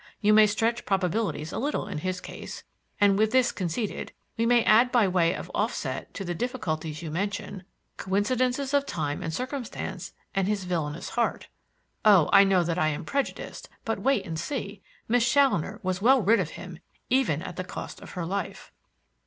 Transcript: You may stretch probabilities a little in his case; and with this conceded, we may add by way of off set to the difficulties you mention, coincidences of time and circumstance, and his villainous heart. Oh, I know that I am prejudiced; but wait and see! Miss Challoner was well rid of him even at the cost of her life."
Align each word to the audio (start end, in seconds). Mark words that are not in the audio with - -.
You 0.19 0.33
may 0.33 0.47
stretch 0.47 0.83
probabilities 0.87 1.51
a 1.53 1.59
little 1.59 1.87
in 1.87 1.99
his 1.99 2.19
case; 2.19 2.63
and 2.99 3.19
with 3.19 3.29
this 3.29 3.51
conceded, 3.51 4.11
we 4.35 4.47
may 4.47 4.63
add 4.63 4.91
by 4.91 5.07
way 5.07 5.35
of 5.35 5.51
off 5.53 5.75
set 5.75 6.11
to 6.15 6.25
the 6.25 6.33
difficulties 6.33 7.03
you 7.03 7.11
mention, 7.11 7.65
coincidences 7.97 8.73
of 8.73 8.87
time 8.87 9.21
and 9.21 9.31
circumstance, 9.31 10.13
and 10.33 10.47
his 10.47 10.63
villainous 10.63 11.09
heart. 11.09 11.49
Oh, 12.03 12.29
I 12.33 12.43
know 12.43 12.63
that 12.63 12.79
I 12.79 12.87
am 12.87 13.05
prejudiced; 13.05 13.69
but 13.85 13.99
wait 13.99 14.25
and 14.25 14.39
see! 14.39 14.81
Miss 15.07 15.31
Challoner 15.31 15.79
was 15.83 16.01
well 16.01 16.19
rid 16.23 16.39
of 16.39 16.49
him 16.57 16.79
even 17.11 17.43
at 17.43 17.55
the 17.57 17.63
cost 17.63 18.01
of 18.01 18.13
her 18.13 18.25
life." 18.25 18.71